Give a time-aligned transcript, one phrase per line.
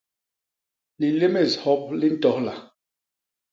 [1.01, 2.55] Lilémés hop li ntohla.